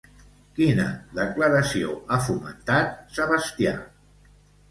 Quina 0.59 0.85
declaració 1.17 1.91
ha 2.09 2.17
fomentat 2.29 2.97
Sebastià? 3.19 3.75